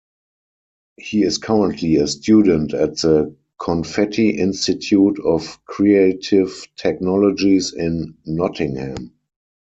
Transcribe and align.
He 0.97 1.21
is 1.21 1.37
currently 1.37 1.97
a 1.97 2.07
student 2.07 2.73
at 2.73 2.97
the 2.97 3.35
Confetti 3.59 4.31
Institute 4.31 5.19
of 5.23 5.63
Creative 5.65 6.63
Technologies 6.75 7.71
in 7.73 8.17
Nottingham. 8.25 9.13